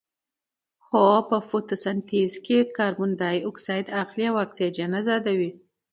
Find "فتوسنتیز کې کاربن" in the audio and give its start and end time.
1.49-3.09